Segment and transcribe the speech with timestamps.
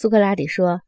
[0.00, 0.80] 苏格拉底说：“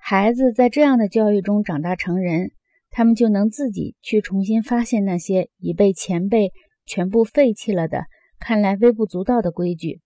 [0.00, 2.52] 孩子在这样的教育中长大成人，
[2.88, 6.50] 他们就能自己去重新发现那些已被前辈
[6.86, 8.06] 全部废弃了的、
[8.38, 10.00] 看来微不足道的规矩。”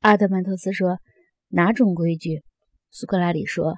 [0.00, 1.00] 阿德曼托斯说
[1.52, 2.42] ：“哪种规矩？”
[2.90, 3.74] 苏格拉底说：“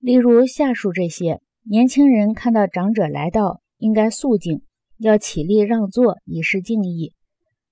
[0.00, 4.62] 例如下述这些：年轻人看到长者来到，应该肃静，
[4.96, 7.12] 要起立让座以示敬意；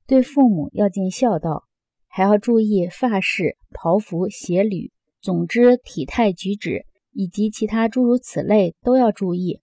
[0.07, 1.64] 对父母要尽孝道，
[2.09, 4.93] 还要注意发饰、袍服、鞋履。”
[5.27, 9.61] 总之，体态举止以及其他诸如此类都要注意。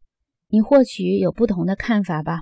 [0.50, 2.42] 你或许有不同的看法吧？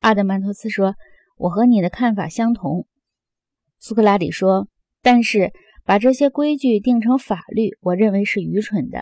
[0.00, 0.96] 阿德曼托斯说
[1.38, 2.86] ：“我和你的看法相同。”
[3.80, 4.68] 苏格拉底说
[5.00, 5.50] ：“但是
[5.82, 9.00] 把这些规矩定成法律，我认为是愚蠢的，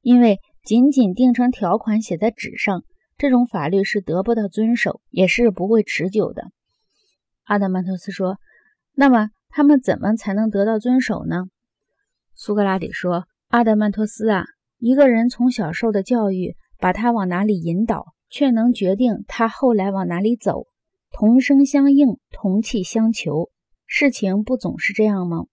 [0.00, 2.82] 因为仅仅定成条款写在纸上，
[3.16, 6.42] 这种法律是得不到遵守，也是不会持久的。”
[7.46, 8.38] 阿德曼托斯说
[8.92, 11.44] ：“那么他们怎么才能得到遵守呢？”
[12.38, 14.44] 苏格拉底说：“阿德曼托斯啊，
[14.76, 20.66] 一个人从小受的教育，把他往哪里引导，却能决定他后来往哪里走。
[21.10, 23.50] 同声相应，同气相求，
[23.86, 25.46] 事情不总是这样吗？”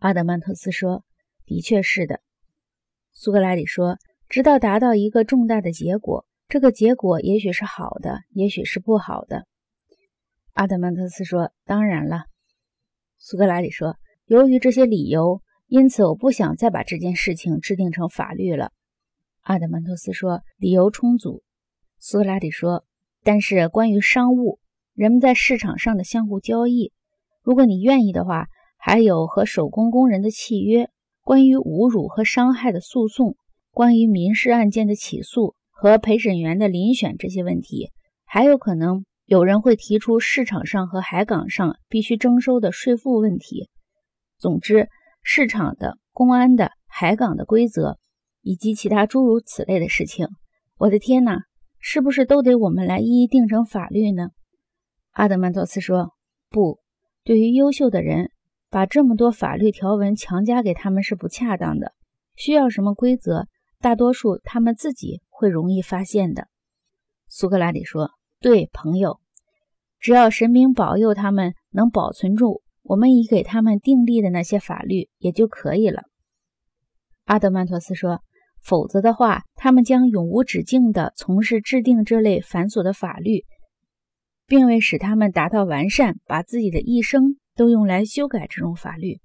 [0.00, 1.02] 阿德曼托斯说
[1.46, 2.20] ：“的确是的。”
[3.10, 3.96] 苏格拉底说
[4.28, 9.46] ：“直到达到一个重大的结果，这个结果也许是好的，也许是不好的。”
[10.52, 12.24] 阿德曼托斯说：“当然了。”
[13.16, 13.96] 苏格拉底说
[14.28, 15.40] ：“由于这些理由。”
[15.70, 18.72] 因此，我不想再把这件事情制定成法律了。
[19.42, 21.44] 阿德曼托斯说：“理由充足。”
[22.00, 22.84] 苏格拉底说
[23.22, 24.58] ：“但是关于商务，
[24.94, 26.90] 人们在市场上的相互交易，
[27.44, 30.90] 如果你愿意的话，还有和手工工人的契约，
[31.22, 33.36] 关于侮辱和伤害的诉讼，
[33.70, 37.92] 关于民事案件的起诉和陪审员的遴选这些问题，
[38.24, 43.68] 还有可能有人会提出市场上和海港上必须征收的税负问题。
[44.36, 44.88] 总之。”
[45.22, 47.98] 市场的、公安的、海港的规则，
[48.42, 50.28] 以及其他诸如此类的事情，
[50.76, 51.42] 我的天哪，
[51.78, 54.30] 是不是都得我们来一一定成法律呢？
[55.12, 56.14] 阿德曼托斯说
[56.50, 56.80] ：“不，
[57.24, 58.30] 对于优秀的人，
[58.70, 61.92] 把这么多法律条文强加给他们是不恰当的。
[62.36, 63.46] 需要什么规则，
[63.80, 66.48] 大多数他们自己会容易发现的。”
[67.28, 69.20] 苏格拉底说：“对，朋友，
[69.98, 76.04] 只要神明保佑他们能保存住。”我们已给他们订立的那些法律也就可以了，
[77.24, 78.22] 阿德曼托斯说。
[78.62, 83.46] 否则的话，他们将永无止境地从事制定这类繁琐的法律，
[84.46, 89.18] 并未使他们达到完善，把自己的一生都用来修改这种法律。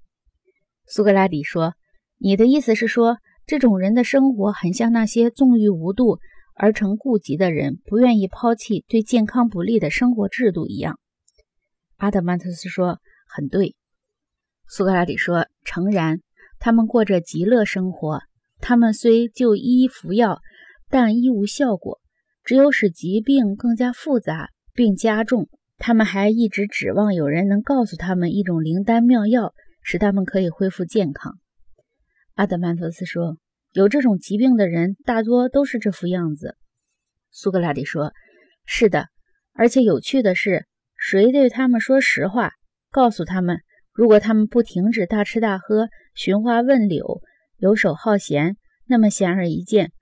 [0.86, 1.74] 苏格拉底说
[2.16, 6.18] ：“你的意思是说，这种人的生活很像那些纵欲无度
[6.54, 10.98] 而成痼疾的人不愿意抛弃对健康不利的生活制度一样？”
[11.98, 13.00] 阿德曼托斯说。
[13.26, 13.74] 很对，
[14.68, 16.20] 苏格拉底说：“诚然，
[16.58, 18.20] 他们过着极乐生活。
[18.58, 20.40] 他们虽就医服药，
[20.88, 22.00] 但医无效果，
[22.42, 25.48] 只有使疾病更加复杂并加重。
[25.76, 31.38] 他们还一直指望有人能告诉他们一种灵丹妙药，使他们可以恢复健康。”
[32.34, 33.36] 阿德曼托斯说
[33.72, 36.56] ：“有这种疾病的人，大多都是这副样子。”
[37.30, 38.12] 苏格拉底说
[38.64, 39.08] ：“是的，
[39.52, 40.66] 而且有趣的是，
[40.96, 42.52] 谁对他们说实话？”
[42.90, 43.60] 告诉他们，
[43.92, 47.20] 如果他们不停止大吃大喝、寻花问柳、
[47.58, 49.92] 游手好闲，那么显而易见，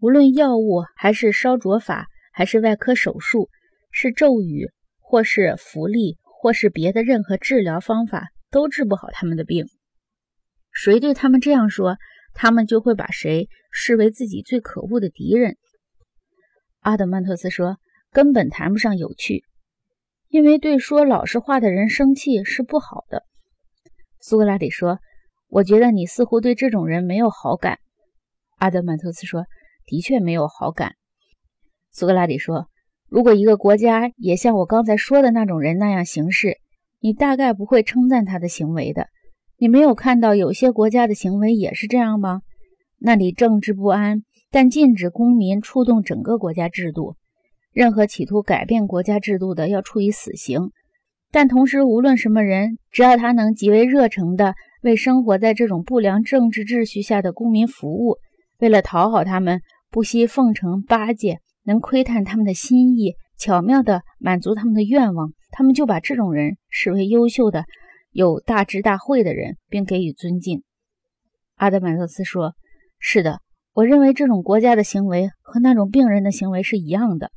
[0.00, 3.48] 无论药物还是烧灼法，还是外科手术，
[3.90, 9.66] 是咒语，或是符力，或是别的任何治疗方法，都治不好他们的病。
[10.70, 11.98] 谁对他们这样说，
[12.34, 15.56] 他们就会把谁视为自己最可恶的敌人。
[16.80, 17.76] 阿德曼托斯说
[18.10, 19.44] ：“根本谈不上有趣。”
[20.32, 23.24] 因为对说老实话的人生气是不好的，
[24.18, 24.98] 苏格拉底说
[25.46, 27.80] ：“我觉得你似乎对这种人没有好感。”
[28.56, 29.44] 阿德曼托斯说
[29.84, 30.94] ：“的确没有好感。”
[31.92, 32.68] 苏格拉底说
[33.10, 36.56] ：“如果一个国家也像我刚才说的那种人那样行事，
[36.98, 39.08] 你大概不会称赞他的行为的。
[39.58, 42.40] 你没有看到有些国家的行为也是这样吗？
[42.96, 47.16] 那里政治不安，但禁止公民触动整个国家制度。”
[47.72, 50.70] 任何企图改变国家制度的，要处以死刑。
[51.30, 58.18] 但同时，无论什么人，只要他能极为热诚地为生活在这种不良政治秩序下的公民服务，
[58.58, 67.64] 为了讨好他们，不惜奉承巴结，能窥探他们的心意，巧妙地满足他们的愿望，他们就把这种人视为优秀的、
[68.10, 70.62] 有大智大慧的人，并给予尊敬。
[71.56, 72.52] 阿德曼托斯说
[73.00, 73.38] ：“是的，
[73.72, 77.30] 我认为这种国家的行为和那种病人的行为是一样的。”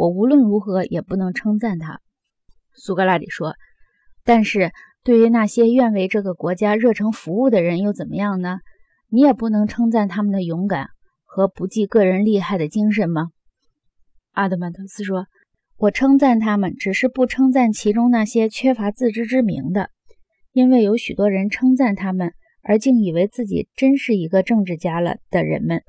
[0.00, 2.00] 我无论如何也不能称赞他，
[2.72, 3.54] 苏格拉底说。
[4.24, 4.72] 但是
[5.04, 8.60] 对于那些愿为这个国家热诚服务的人又怎么样呢？
[9.10, 10.86] 你也不能称赞他们的勇敢
[11.26, 13.28] 和不计个人利害的精神吗？
[14.32, 15.26] 阿德曼托斯说
[15.76, 19.90] ：“我称赞他们，只是不称赞其中那些缺乏自知之明的，
[20.52, 22.32] 因为有许多人称赞他们，
[22.62, 25.82] 而竟以为自己真是一个政治家了的人们。”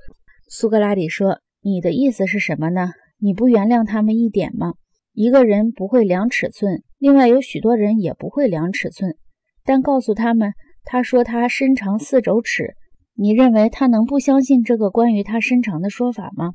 [0.51, 2.91] 苏格拉底说：“你的意思是什么呢？
[3.23, 4.73] 你不原谅他们一点吗？
[5.13, 9.15] 一个人不会量尺寸，另外有许多人也不会量尺寸，
[9.63, 10.53] 但告诉他们，
[10.83, 12.73] 他说他身长四肘尺，
[13.13, 16.53] 你认为他能不相信这个关于他身长的说法吗？”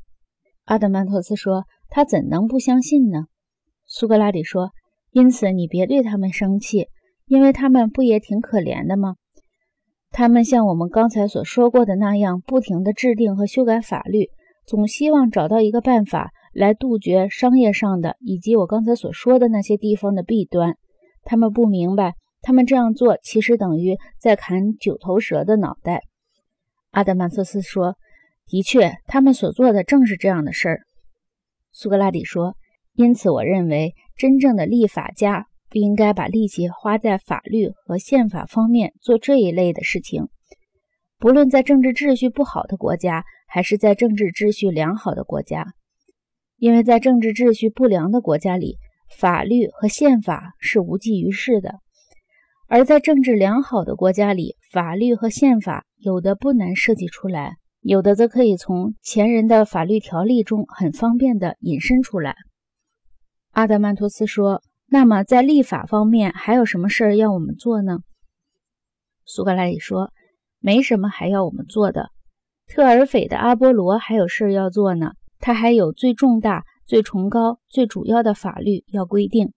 [0.67, 3.27] 阿德曼托斯说：“他怎能不相信呢？”
[3.87, 4.71] 苏格拉底说
[5.13, 6.89] ：“因此你别对他们生气，
[7.27, 9.15] 因为他们不也挺可怜的吗？”
[10.11, 14.31] 他们像我们刚才所说过的那样，不停地制定和修改法律，
[14.67, 20.76] 总希望找到一个办法来杜绝商业上的以及我刚才所说的那些地方的弊端。
[21.23, 26.03] 他们不明白，他们这样做其实等于在砍九头蛇的脑袋。
[26.91, 27.97] 阿德曼瑟斯说
[28.49, 30.81] ：“的确，他们所做的正是这样的事儿。”
[31.73, 32.56] 苏格拉底说
[32.94, 40.29] ：“因此，我认为真正的立法家。”不应该把力气花在法律和宪法方面做这一类的事情。
[41.19, 45.67] 不论在政治秩序不好的国家，还是在政治秩序良好的国家，
[46.58, 48.79] 因为在政治秩序不良的国家里，
[49.19, 51.70] 法律和宪法是无济于事的；
[52.69, 62.35] 而在政治良好的国家里，法律和宪法有的不难设计出来，有的则可以从前人的法律条例中很方便地引申出来。
[63.53, 64.62] 阿德曼托斯说。
[64.88, 67.99] 那么，在立法方面还有什么事儿要我们做呢？
[69.25, 70.12] 苏格拉底说
[70.62, 72.11] ：“没什么还要我们做的。
[72.69, 79.53] 特尔斐的阿波罗还有事儿要做呢，他还有最重大、最崇高、最主要的法律要规定。”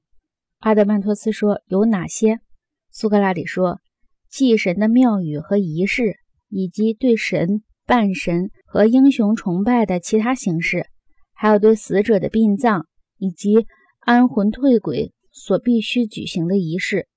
[0.59, 2.39] 阿德曼托斯说：“有哪些？”
[2.91, 3.79] 苏格拉底说
[4.29, 6.15] ：“祭神的庙宇和仪式，
[6.49, 10.87] 以及对神、半神和英雄崇拜的其他形式，
[11.33, 12.87] 还有对死者的殡葬
[13.17, 13.65] 以及
[13.99, 17.07] 安魂退鬼。”所必须举行的仪式，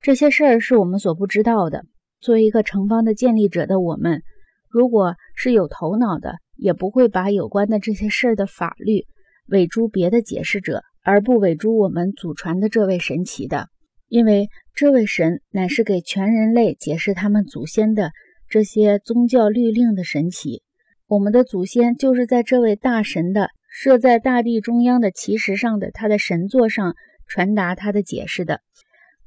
[0.00, 1.84] 这些事儿是我们所不知道的。
[2.18, 4.22] 作为一个城邦的建立者的我们，
[4.68, 9.04] 如果是有头脑的，也不会把有关的这些事儿的法律
[9.48, 13.68] 委诸别的解释者，而不委诸我们祖传的这位神奇的，
[14.08, 18.12] 因为这位神乃是给全人类解释他们祖先的
[18.48, 20.62] 这些宗教律令的神奇。
[21.06, 26.94] 我们的祖先就是在这位大神的设在大地中央的奇石上的他的神座上。
[27.28, 28.60] 传达他的解释的，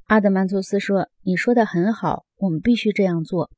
[0.06, 3.50] 阿德曼托斯说：“你说的很好，我们必须这样做。”